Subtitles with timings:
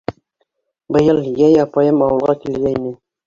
[0.95, 2.95] Быйыл йәй апайым ауылға килгәйне.